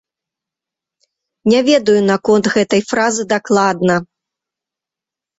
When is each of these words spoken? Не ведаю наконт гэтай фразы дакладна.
Не 1.51 1.59
ведаю 1.67 1.97
наконт 2.11 2.45
гэтай 2.55 2.81
фразы 2.91 3.23
дакладна. 3.33 3.95